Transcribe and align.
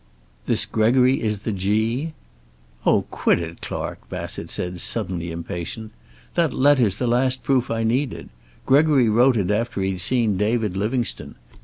"This 0.47 0.65
Gregory 0.65 1.21
is 1.21 1.43
the 1.43 1.51
'G'?" 1.51 2.13
"Oh, 2.87 3.03
quit 3.11 3.37
it, 3.37 3.61
Clark," 3.61 4.09
Bassett 4.09 4.49
said, 4.49 4.81
suddenly 4.81 5.29
impatient. 5.29 5.91
"That 6.33 6.53
letter's 6.53 6.95
the 6.95 7.05
last 7.05 7.43
proof 7.43 7.69
I 7.69 7.83
needed. 7.83 8.29
Gregory 8.65 9.09
wrote 9.09 9.37
it 9.37 9.51
after 9.51 9.79
he'd 9.83 10.01
seen 10.01 10.37
David 10.37 10.75
Livingstone. 10.75 11.35